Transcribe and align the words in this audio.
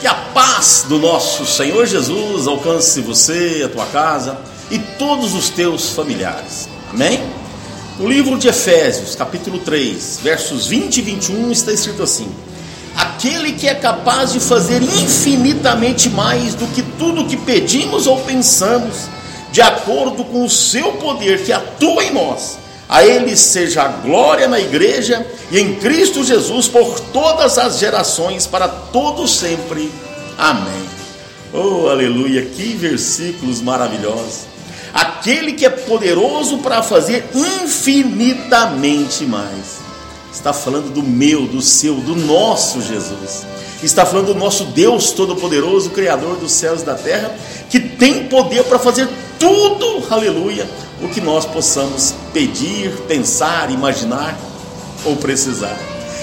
Que 0.00 0.06
a 0.06 0.14
paz 0.14 0.86
do 0.88 0.98
nosso 0.98 1.44
Senhor 1.44 1.86
Jesus 1.86 2.46
alcance 2.46 3.02
você, 3.02 3.62
a 3.66 3.68
tua 3.68 3.84
casa 3.84 4.38
e 4.70 4.78
todos 4.78 5.34
os 5.34 5.50
teus 5.50 5.90
familiares. 5.90 6.70
Amém? 6.90 7.22
No 7.98 8.08
livro 8.08 8.38
de 8.38 8.48
Efésios, 8.48 9.14
capítulo 9.14 9.58
3, 9.58 10.20
versos 10.22 10.66
20 10.68 10.96
e 10.96 11.02
21, 11.02 11.52
está 11.52 11.70
escrito 11.70 12.02
assim: 12.02 12.34
Aquele 12.96 13.52
que 13.52 13.68
é 13.68 13.74
capaz 13.74 14.32
de 14.32 14.40
fazer 14.40 14.82
infinitamente 14.82 16.08
mais 16.08 16.54
do 16.54 16.66
que 16.68 16.80
tudo 16.98 17.26
que 17.26 17.36
pedimos 17.36 18.06
ou 18.06 18.18
pensamos, 18.20 19.06
de 19.52 19.60
acordo 19.60 20.24
com 20.24 20.46
o 20.46 20.48
seu 20.48 20.92
poder 20.92 21.44
que 21.44 21.52
atua 21.52 22.02
em 22.04 22.14
nós. 22.14 22.56
A 22.90 23.04
Ele 23.04 23.36
seja 23.36 23.82
a 23.82 23.88
glória 23.88 24.48
na 24.48 24.58
igreja 24.58 25.24
e 25.52 25.60
em 25.60 25.76
Cristo 25.76 26.24
Jesus 26.24 26.66
por 26.66 26.98
todas 26.98 27.56
as 27.56 27.78
gerações, 27.78 28.48
para 28.48 28.66
todos 28.66 29.36
sempre. 29.36 29.92
Amém. 30.36 30.88
Oh, 31.52 31.88
aleluia! 31.88 32.42
Que 32.46 32.74
versículos 32.74 33.60
maravilhosos. 33.62 34.48
Aquele 34.92 35.52
que 35.52 35.64
é 35.64 35.70
poderoso 35.70 36.58
para 36.58 36.82
fazer 36.82 37.30
infinitamente 37.32 39.24
mais. 39.24 39.78
Está 40.32 40.52
falando 40.52 40.92
do 40.92 41.02
meu, 41.02 41.46
do 41.46 41.62
seu, 41.62 41.94
do 41.94 42.16
nosso 42.16 42.82
Jesus. 42.82 43.46
Está 43.84 44.04
falando 44.04 44.26
do 44.26 44.34
nosso 44.34 44.64
Deus 44.64 45.12
Todo-Poderoso, 45.12 45.90
Criador 45.90 46.38
dos 46.38 46.50
céus 46.50 46.82
e 46.82 46.84
da 46.84 46.96
terra, 46.96 47.32
que 47.70 47.78
tem 47.78 48.26
poder 48.26 48.64
para 48.64 48.80
fazer 48.80 49.08
tudo, 49.40 50.04
aleluia, 50.10 50.68
o 51.02 51.08
que 51.08 51.20
nós 51.20 51.46
possamos 51.46 52.14
pedir, 52.32 52.92
pensar, 53.08 53.70
imaginar 53.70 54.38
ou 55.04 55.16
precisar. 55.16 55.76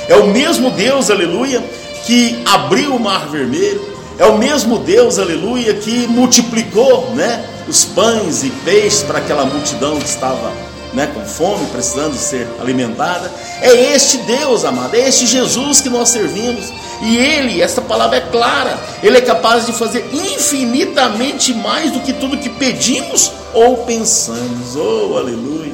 É 0.08 0.16
o 0.16 0.28
mesmo 0.28 0.70
Deus, 0.70 1.10
aleluia, 1.10 1.60
que 2.06 2.42
abriu 2.46 2.96
o 2.96 3.00
mar 3.00 3.28
vermelho, 3.28 3.82
é 4.20 4.26
o 4.26 4.38
mesmo 4.38 4.78
Deus, 4.78 5.18
aleluia, 5.18 5.74
que 5.74 6.08
multiplicou, 6.08 7.12
né, 7.16 7.44
os 7.68 7.84
pães 7.84 8.44
e 8.44 8.50
peixes 8.64 9.02
para 9.02 9.18
aquela 9.18 9.46
multidão 9.46 9.98
que 10.00 10.08
estava, 10.08 10.54
né, 10.94 11.08
com 11.14 11.26
fome, 11.26 11.66
precisando 11.68 12.16
ser 12.16 12.48
alimentada. 12.60 13.32
É 13.62 13.94
este 13.94 14.18
Deus, 14.20 14.66
amado, 14.66 14.96
é 14.96 15.08
este 15.08 15.26
Jesus 15.26 15.82
que 15.82 15.90
nós 15.90 16.10
servimos. 16.10 16.72
E 17.02 17.18
ele, 17.18 17.62
essa 17.62 17.82
palavra 17.82 18.18
é 18.18 18.22
clara, 18.22 18.80
ele 19.04 19.18
é 19.18 19.22
capaz 19.22 19.66
de 19.66 19.74
fazer 19.74 20.10
infinitamente 20.14 21.54
mais 21.54 21.92
do 21.92 22.00
que 22.00 22.14
tudo 22.14 22.38
que 22.38 22.50
pedimos 22.50 23.32
ou 23.54 23.78
pensamos. 23.78 24.76
Oh, 24.76 25.18
aleluia. 25.18 25.74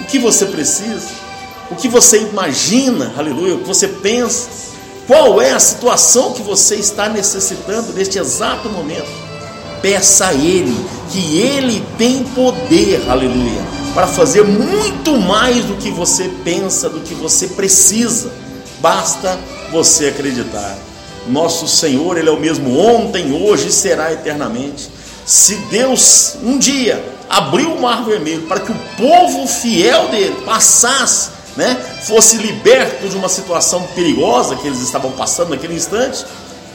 O 0.00 0.04
que 0.04 0.18
você 0.18 0.46
precisa? 0.46 1.08
O 1.70 1.76
que 1.76 1.88
você 1.88 2.22
imagina? 2.22 3.12
Aleluia, 3.16 3.56
o 3.56 3.58
que 3.58 3.66
você 3.66 3.88
pensa? 3.88 4.48
Qual 5.06 5.40
é 5.40 5.52
a 5.52 5.58
situação 5.58 6.32
que 6.32 6.42
você 6.42 6.76
está 6.76 7.08
necessitando 7.08 7.92
neste 7.92 8.18
exato 8.18 8.68
momento? 8.68 9.08
Peça 9.80 10.28
a 10.28 10.34
Ele, 10.34 10.76
que 11.10 11.38
Ele 11.38 11.84
tem 11.96 12.24
poder, 12.24 13.08
aleluia, 13.08 13.62
para 13.94 14.06
fazer 14.06 14.44
muito 14.44 15.16
mais 15.18 15.64
do 15.64 15.74
que 15.76 15.90
você 15.90 16.30
pensa, 16.44 16.88
do 16.88 17.00
que 17.00 17.14
você 17.14 17.48
precisa. 17.48 18.32
Basta 18.80 19.38
você 19.70 20.06
acreditar. 20.06 20.76
Nosso 21.26 21.68
Senhor, 21.68 22.16
Ele 22.16 22.28
é 22.28 22.32
o 22.32 22.40
mesmo 22.40 22.78
ontem, 22.78 23.32
hoje 23.32 23.68
e 23.68 23.72
será 23.72 24.12
eternamente. 24.12 24.90
Se 25.26 25.56
Deus 25.70 26.36
um 26.42 26.58
dia 26.58 27.04
abriu 27.28 27.74
o 27.74 27.82
mar 27.82 28.04
vermelho 28.04 28.42
para 28.42 28.60
que 28.60 28.72
o 28.72 28.78
povo 28.96 29.46
fiel 29.46 30.08
dele 30.08 30.42
passasse 30.46 31.38
né, 31.58 31.74
fosse 32.02 32.36
liberto 32.36 33.08
de 33.08 33.16
uma 33.16 33.28
situação 33.28 33.82
perigosa 33.92 34.54
que 34.54 34.64
eles 34.64 34.80
estavam 34.80 35.10
passando 35.10 35.50
naquele 35.50 35.74
instante, 35.74 36.24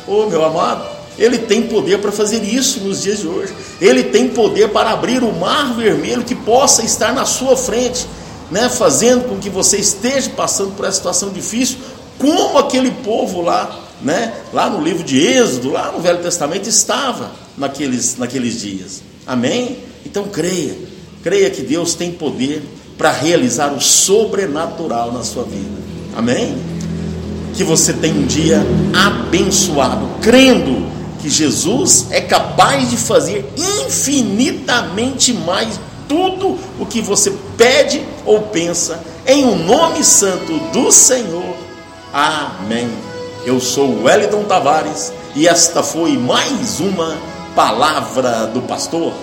oh 0.06 0.26
meu 0.26 0.44
amado, 0.44 0.86
ele 1.18 1.38
tem 1.38 1.64
poder 1.64 2.00
para 2.00 2.12
fazer 2.12 2.44
isso 2.44 2.80
nos 2.82 3.02
dias 3.02 3.20
de 3.20 3.28
hoje. 3.28 3.54
Ele 3.80 4.04
tem 4.04 4.30
poder 4.30 4.70
para 4.70 4.92
abrir 4.92 5.24
o 5.24 5.32
mar 5.32 5.76
vermelho 5.76 6.24
que 6.24 6.36
possa 6.36 6.84
estar 6.84 7.14
na 7.14 7.26
sua 7.26 7.56
frente, 7.56 8.06
né, 8.50 8.70
fazendo 8.70 9.28
com 9.28 9.38
que 9.38 9.50
você 9.50 9.78
esteja 9.78 10.30
passando 10.32 10.76
por 10.76 10.86
essa 10.86 10.98
situação 10.98 11.30
difícil, 11.30 11.78
como 12.18 12.58
aquele 12.58 12.92
povo 12.92 13.42
lá, 13.42 13.80
né, 14.02 14.34
lá 14.52 14.70
no 14.70 14.84
livro 14.84 15.04
de 15.04 15.20
Êxodo, 15.20 15.72
lá 15.72 15.92
no 15.92 16.00
Velho 16.00 16.22
Testamento 16.22 16.68
estava 16.68 17.32
naqueles, 17.58 18.18
naqueles 18.18 18.60
dias. 18.62 19.02
Amém? 19.26 19.78
Então 20.06 20.26
creia, 20.26 20.76
creia 21.24 21.50
que 21.50 21.62
Deus 21.62 21.94
tem 21.94 22.12
poder 22.12 22.64
para 22.98 23.12
realizar 23.12 23.74
o 23.74 23.82
sobrenatural 23.82 25.12
na 25.12 25.24
sua 25.24 25.44
vida. 25.44 25.82
Amém? 26.16 26.58
Que 27.54 27.64
você 27.64 27.94
tenha 27.94 28.14
um 28.14 28.26
dia 28.26 28.62
abençoado, 28.94 30.08
crendo 30.22 30.93
que 31.24 31.30
Jesus 31.30 32.08
é 32.12 32.20
capaz 32.20 32.90
de 32.90 32.98
fazer 32.98 33.50
infinitamente 33.56 35.32
mais 35.32 35.80
tudo 36.06 36.60
o 36.78 36.86
que 36.86 37.00
você 37.00 37.34
pede 37.56 38.04
ou 38.26 38.42
pensa, 38.42 39.02
em 39.26 39.46
o 39.46 39.54
um 39.54 39.64
nome 39.64 40.04
santo 40.04 40.52
do 40.74 40.92
Senhor. 40.92 41.56
Amém. 42.12 42.90
Eu 43.46 43.62
sou 43.62 44.04
Wellington 44.04 44.44
Tavares 44.44 45.14
e 45.34 45.48
esta 45.48 45.82
foi 45.82 46.18
mais 46.18 46.82
uma 46.82 47.16
palavra 47.56 48.48
do 48.48 48.62
pastor. 48.64 49.14